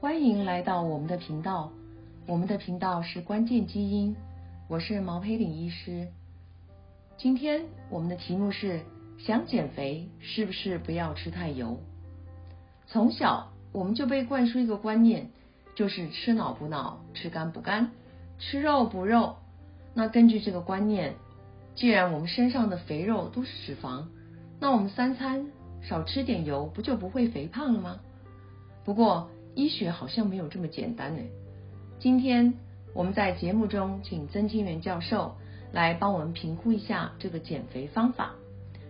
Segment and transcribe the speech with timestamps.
[0.00, 1.72] 欢迎来到我们的频道，
[2.24, 4.14] 我们的频道是关键基因，
[4.68, 6.06] 我是毛培岭医师。
[7.16, 8.82] 今天我们的题目是
[9.18, 11.80] 想减肥是不是不要吃太油？
[12.86, 15.32] 从小我们就被灌输一个观念，
[15.74, 17.90] 就是吃脑补脑，吃肝补肝，
[18.38, 19.34] 吃肉补肉。
[19.94, 21.16] 那根据这个观念，
[21.74, 24.04] 既然我们身上的肥肉都是脂肪，
[24.60, 25.48] 那我们三餐
[25.82, 27.98] 少吃点油，不就不会肥胖了吗？
[28.84, 31.22] 不过医学好像没有这么简单呢。
[31.98, 32.54] 今天
[32.94, 35.36] 我们在节目中请曾清源教授
[35.72, 38.34] 来帮我们评估一下这个减肥方法。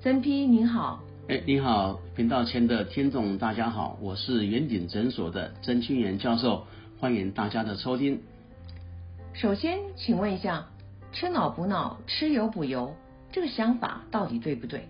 [0.00, 6.66] 曾批您好，哎，你好，频道前的听众大家好，我是远景诊所的曾清源教授，
[6.98, 8.20] 欢迎大家的收听。
[9.32, 10.66] 首先请问一下，
[11.12, 12.94] 吃脑补脑，吃油补油，
[13.30, 14.88] 这个想法到底对不对？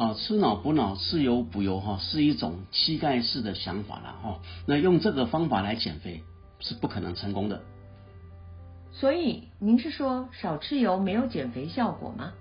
[0.00, 4.40] 啊，吃脑补脑，吃油补油，哈，是一种膝盖式的想法了，哈。
[4.64, 6.22] 那用这个方法来减肥
[6.58, 7.60] 是不可能成功的。
[8.92, 12.32] 所以您是说少吃油没有减肥效果吗？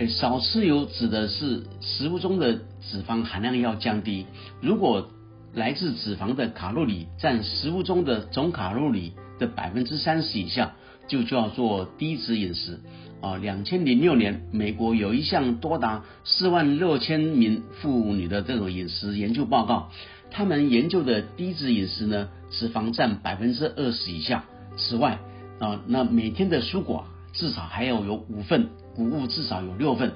[0.00, 4.26] 诶，少吃油指的是食物中的脂肪含量要降低。
[4.60, 5.08] 如果
[5.52, 10.74] 来自脂肪的卡路里占食物中的总卡路里的百分之三十以下，
[11.08, 12.80] 就叫做低脂饮食。
[13.20, 19.90] 啊，两千零六年，美国有一项多达四万六千名妇女的这种饮食研究报告，
[20.30, 24.44] 他们研究的低脂饮食呢，脂肪占百分之二十以下。
[24.76, 25.20] 此外，
[25.58, 30.12] 啊，那每天的蔬果至少还要有五份，谷物至少有六份。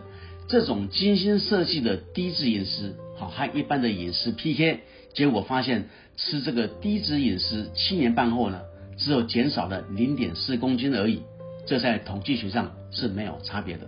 [0.46, 4.80] 这种精心设计的低脂饮食，好和一般的饮食 PK，
[5.14, 8.60] 结果发现吃这个低脂饮食七年半后呢，
[8.98, 11.22] 只有减少了零点四公斤而已。
[11.64, 13.86] 这在统计学上是没有差别的。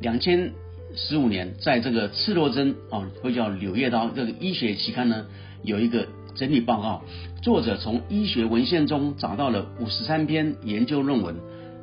[0.00, 0.52] 两千
[0.94, 5.26] 十五年，在这个赤裸针哦，或叫《柳叶刀》这个医学期刊呢，
[5.62, 7.02] 有一个整理报告，
[7.42, 11.36] 作者从医学文献中找到了五十三篇研究论文，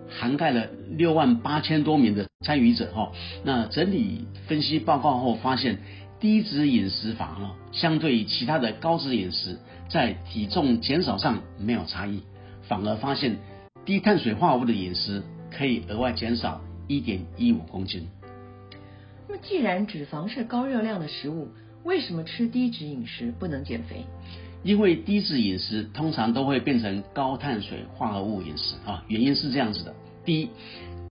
[0.09, 3.11] 涵盖了六万八千多名的参与者哈。
[3.43, 5.79] 那整理分析报告后发现，
[6.19, 12.21] 低脂饮食法呢，相对于其他的高脂饮食，在体重减少上没有差异，
[12.67, 13.37] 反而发现。
[13.85, 18.05] 低碳水化合物的饮食可以额外减少一点一五公斤。
[19.29, 21.47] 那么，既然脂肪是高热量的食物，
[21.85, 24.05] 为什么吃低脂饮食不能减肥？
[24.61, 29.05] 因为低脂饮食通常都会变成高碳水化合物饮食啊。
[29.07, 29.95] 原因是这样子的：
[30.25, 30.49] 第一，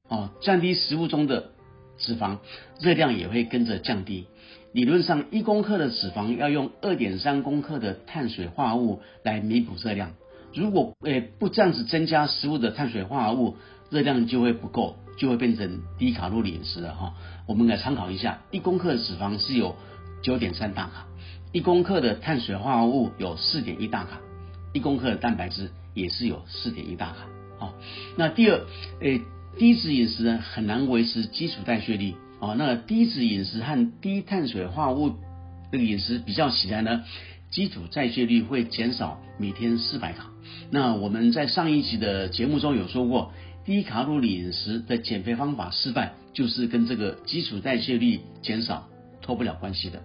[0.09, 1.53] 哦，降低食物中的
[1.97, 2.37] 脂肪，
[2.79, 4.27] 热量也会跟着降低。
[4.77, 10.13] 理论上，一公克的脂肪要用二点三公克的碳水化合物来弥补热量。
[10.53, 13.57] 如果诶不这样子增加食物的碳水化合物，
[13.89, 17.15] 热量就会不够，就会变成低卡路里饮食了哈。
[17.47, 19.77] 我们来参考一下，一公克的脂肪是有
[20.21, 21.07] 九点三大卡，
[21.53, 24.21] 一公克的碳水化合物有四点一大卡，
[24.75, 27.27] 一公克的蛋白质也是有四点一大卡。
[27.59, 27.73] 好，
[28.19, 28.61] 那第二，
[29.01, 29.23] 诶
[29.57, 32.55] 低脂饮食呢很难维持基础代谢率啊。
[32.57, 35.15] 那低脂饮食和低碳水化合物
[35.73, 37.05] 这个饮食比较起来呢？
[37.51, 40.27] 基础代谢率会减少每天四百卡。
[40.71, 43.33] 那我们在上一集的节目中有说过，
[43.65, 48.89] 低卡路里饮食的减肥方法失败，就是跟这个基础代谢率减少
[49.23, 50.03] 脱不了关系的。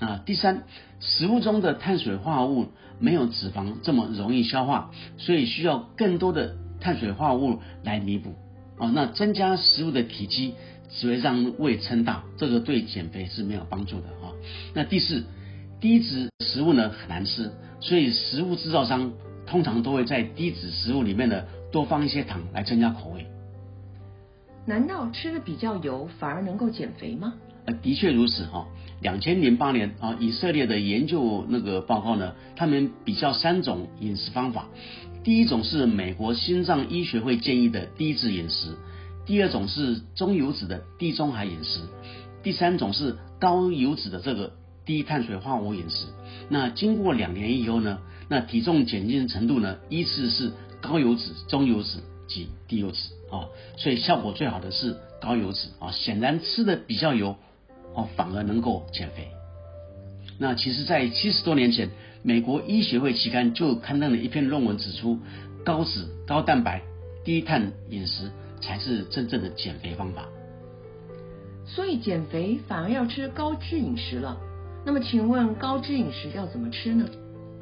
[0.00, 0.64] 啊，第三，
[0.98, 8.34] 食物中的碳水化合物没有脂肪这么容易消化，所以需要更多的碳水化合物来弥补。
[8.78, 10.54] 啊，那增加食物的体积
[10.92, 14.32] 只会让胃撑大，这个对减肥是没有帮助的啊。
[14.74, 15.24] 那第四。
[15.80, 19.12] 低脂食物呢很难吃，所以食物制造商
[19.46, 23.24] 通常都会在低脂食物里面呢多放一些糖来增加口味。
[24.66, 27.32] 难道吃的比较油反而能够减肥吗？
[27.64, 28.66] 呃，的确如此哈。
[29.00, 34.68] 两千零八年啊，以色列的研究那个报告呢，他们比较三种饮食方法。
[35.24, 38.76] 第一种是美国心脏医学会建议的低脂饮食，
[39.30, 41.82] 第二种是中油脂的地中海饮食，
[42.42, 44.54] 第三种是高油脂的这个。
[44.84, 46.06] 低碳水化合物饮食，
[46.48, 50.50] 那经过两年以后呢，那体重减轻的程度呢，依次是
[50.80, 52.98] 高油脂、中油脂及低油脂
[53.30, 53.46] 啊，
[53.76, 57.36] 所以效果最好的是高油脂啊，显然吃的比较油
[57.94, 59.28] 哦，反而能够减肥。
[60.38, 61.90] 那其实，在七十多年前，
[62.24, 65.20] 美国医学会期刊就刊登了一篇论文，指出
[65.64, 66.82] 高脂、高蛋白、
[67.24, 70.28] 低碳饮食才是真正的减肥方法。
[71.66, 74.36] 所以减肥反而要吃高脂饮食了。
[74.84, 77.06] 那么，请问高脂饮食要怎么吃呢？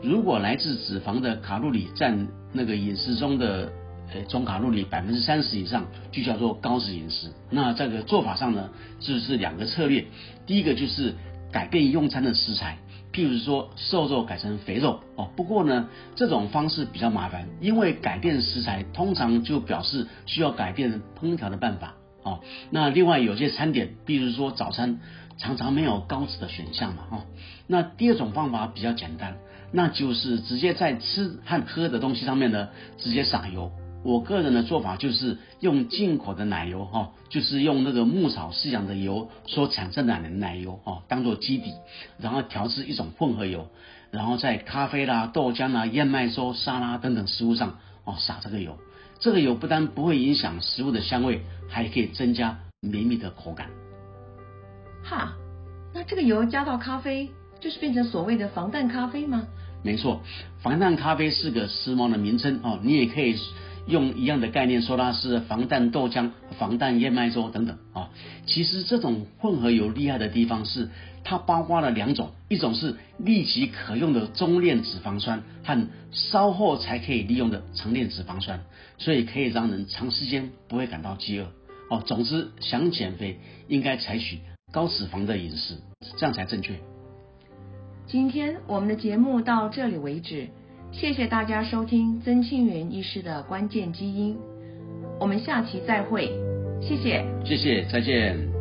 [0.02, 3.72] 如果来自脂肪的卡路里占那个饮食中的
[4.14, 7.28] 呃总卡路里百分之三十以上，就叫做高脂饮食。
[7.50, 8.70] 那这个做法上呢，
[9.00, 10.06] 就是两个策略。
[10.46, 11.12] 第一个就是
[11.50, 12.78] 改变用餐的食材，
[13.18, 15.28] 譬如说瘦肉改成肥肉哦。
[15.34, 22.38] 不过呢，这种方式比较麻烦，因为改变食材通常就表示需要改变烹调的办法哦。
[22.70, 25.00] 那另外有些餐点，比如说早餐，
[25.36, 27.22] 常常没有高脂的选项嘛哦。
[27.66, 29.38] 那第二种方法比较简单，
[29.72, 32.68] 那就是直接在吃和喝的东西上面呢，
[32.98, 33.72] 直接撒油。
[34.04, 41.74] 我个人的做法就是用进口的奶油哈，就是用那个牧草饲养的油所产生的奶油哈，当做基底，
[42.16, 43.68] 然后调制一种混合油，
[44.12, 48.78] 然后在咖啡啦、豆浆啦、燕麦粥、沙拉等等食物上哦撒这个油。
[49.18, 53.68] 这个油不但不会影响食物的香味，还可以增加绵密的口感。
[55.02, 55.34] 哈，
[55.92, 59.48] 那这个油加到咖啡，就是变成所谓的防弹咖啡吗？
[59.82, 60.22] 没错，
[60.60, 63.36] 防弹咖啡是个时髦的名称哦，你也可以。
[63.88, 68.11] 用一样的概念说它是防弹豆浆、防弹燕麦粥等等啊。
[68.46, 70.90] 其实这种混合油厉害的地方是，
[71.25, 78.61] 它包括了两种，一种是立即可用的中链脂肪酸和稍后才可以利用的长链脂肪酸，
[78.99, 81.46] 所以可以让人长时间不会感到饥饿。
[81.90, 84.38] 哦，总之想减肥应该采取
[84.70, 85.75] 高脂肪的饮食，
[86.19, 86.79] 这样才正确。
[88.06, 90.49] 今天我们的节目到这里为止。
[90.90, 94.37] 谢谢大家收听曾庆元医师的关键基因，
[95.20, 96.29] 我们下期再会，
[96.81, 98.57] 谢谢，谢谢，再见。